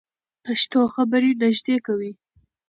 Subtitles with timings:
[0.45, 2.11] پښتو خبرې نږدې کوي.